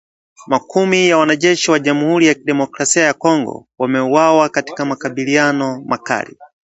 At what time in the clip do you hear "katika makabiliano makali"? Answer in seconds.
4.49-6.37